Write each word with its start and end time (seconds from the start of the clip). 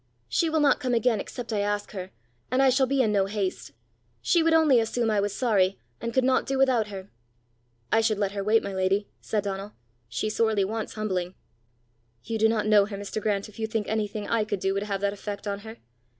She 0.27 0.49
will 0.49 0.61
not 0.61 0.79
come 0.79 0.95
again 0.95 1.19
except 1.19 1.53
I 1.53 1.59
ask 1.59 1.91
her; 1.91 2.09
and 2.49 2.59
I 2.59 2.71
shall 2.71 2.87
be 2.87 3.03
in 3.03 3.11
no 3.11 3.27
haste: 3.27 3.71
she 4.19 4.41
would 4.41 4.51
only 4.55 4.79
assume 4.79 5.11
I 5.11 5.19
was 5.19 5.31
sorry, 5.35 5.77
and 6.01 6.11
could 6.11 6.23
not 6.23 6.47
do 6.47 6.57
without 6.57 6.87
her!" 6.87 7.11
"I 7.91 8.01
should 8.01 8.17
let 8.17 8.31
her 8.31 8.43
wait, 8.43 8.63
my 8.63 8.73
lady!" 8.73 9.09
said 9.21 9.43
Donal. 9.43 9.73
"She 10.09 10.27
sorely 10.27 10.63
wants 10.65 10.95
humbling!" 10.95 11.35
"You 12.23 12.39
do 12.39 12.49
not 12.49 12.65
know 12.65 12.85
her, 12.87 12.97
Mr. 12.97 13.21
Grant, 13.21 13.47
if 13.47 13.59
you 13.59 13.67
think 13.67 13.87
anything 13.87 14.27
I 14.27 14.43
could 14.43 14.59
do 14.59 14.73
would 14.73 14.81
have 14.81 15.01
that 15.01 15.13
effect 15.13 15.45
on 15.45 15.59
her." 15.59 15.77